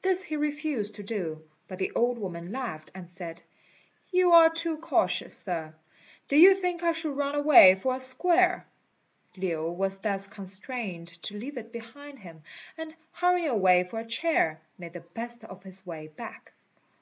[0.00, 3.42] This he refused to do; but the old woman laughed, and said,
[4.10, 5.74] "You are too cautious, Sir;
[6.28, 8.66] do you think I should run away for a square?"
[9.36, 12.42] Lin was thus constrained to leave it behind him,
[12.78, 16.54] and hurrying away for a chair, made the best of his way back.